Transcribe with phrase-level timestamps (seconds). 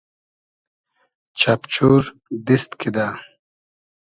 [1.39, 2.01] چئپچور
[2.45, 3.07] دیست کیدۂ